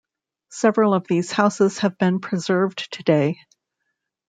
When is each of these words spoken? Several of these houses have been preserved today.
Several 0.49 0.95
of 0.95 1.05
these 1.05 1.31
houses 1.31 1.77
have 1.77 1.95
been 1.99 2.21
preserved 2.21 2.91
today. 2.91 3.37